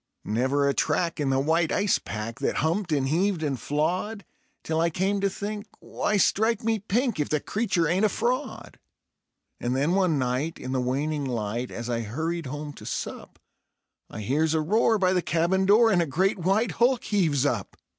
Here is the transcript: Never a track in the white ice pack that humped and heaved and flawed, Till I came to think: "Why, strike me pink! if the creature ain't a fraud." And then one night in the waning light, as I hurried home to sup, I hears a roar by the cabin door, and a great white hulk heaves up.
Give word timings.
Never 0.25 0.67
a 0.67 0.73
track 0.73 1.19
in 1.19 1.29
the 1.29 1.39
white 1.39 1.71
ice 1.71 1.99
pack 1.99 2.39
that 2.39 2.55
humped 2.65 2.91
and 2.91 3.07
heaved 3.07 3.43
and 3.43 3.59
flawed, 3.59 4.25
Till 4.63 4.81
I 4.81 4.89
came 4.89 5.21
to 5.21 5.29
think: 5.29 5.67
"Why, 5.79 6.17
strike 6.17 6.63
me 6.63 6.79
pink! 6.79 7.19
if 7.19 7.29
the 7.29 7.39
creature 7.39 7.87
ain't 7.87 8.03
a 8.05 8.09
fraud." 8.09 8.79
And 9.59 9.75
then 9.75 9.91
one 9.91 10.17
night 10.17 10.57
in 10.57 10.71
the 10.71 10.81
waning 10.81 11.25
light, 11.25 11.69
as 11.69 11.87
I 11.87 11.99
hurried 11.99 12.47
home 12.47 12.73
to 12.73 12.83
sup, 12.87 13.37
I 14.09 14.21
hears 14.21 14.55
a 14.55 14.61
roar 14.61 14.97
by 14.97 15.13
the 15.13 15.21
cabin 15.21 15.67
door, 15.67 15.91
and 15.91 16.01
a 16.01 16.07
great 16.07 16.39
white 16.39 16.71
hulk 16.71 17.03
heaves 17.03 17.45
up. 17.45 17.77